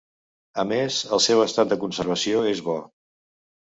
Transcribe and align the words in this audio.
A 0.63 0.65
més, 0.71 0.97
el 1.19 1.23
seu 1.27 1.43
estat 1.45 1.71
de 1.75 1.81
conservació 1.87 2.45
és 2.57 2.67
bo. 2.73 2.83